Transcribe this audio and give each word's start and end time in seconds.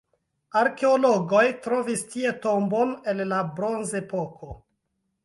Arkeologoj 0.59 1.43
trovis 1.65 2.01
tie 2.13 2.31
tombon 2.45 2.95
el 3.13 3.21
la 3.33 3.43
bronzepoko. 3.61 4.51